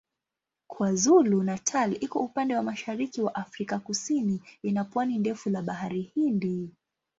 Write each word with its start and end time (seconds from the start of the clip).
KwaZulu-Natal 0.67 1.97
iko 2.03 2.19
upande 2.19 2.55
wa 2.55 2.63
mashariki 2.63 3.21
wa 3.21 3.35
Afrika 3.35 3.79
Kusini 3.79 4.41
ina 4.63 4.83
pwani 4.83 5.17
ndefu 5.19 5.49
la 5.49 5.61
Bahari 5.61 6.01
Hindi. 6.01 6.71